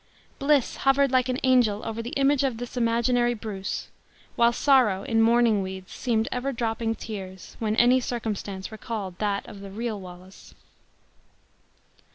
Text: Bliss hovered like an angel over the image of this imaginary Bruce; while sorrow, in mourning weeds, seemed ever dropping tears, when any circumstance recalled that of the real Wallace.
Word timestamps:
Bliss 0.39 0.77
hovered 0.77 1.11
like 1.11 1.29
an 1.29 1.39
angel 1.43 1.85
over 1.85 2.01
the 2.01 2.09
image 2.17 2.43
of 2.43 2.57
this 2.57 2.75
imaginary 2.75 3.35
Bruce; 3.35 3.89
while 4.35 4.51
sorrow, 4.51 5.03
in 5.03 5.21
mourning 5.21 5.61
weeds, 5.61 5.91
seemed 5.91 6.27
ever 6.31 6.51
dropping 6.51 6.95
tears, 6.95 7.55
when 7.59 7.75
any 7.75 7.99
circumstance 7.99 8.71
recalled 8.71 9.19
that 9.19 9.47
of 9.47 9.59
the 9.59 9.69
real 9.69 9.99
Wallace. 10.01 10.55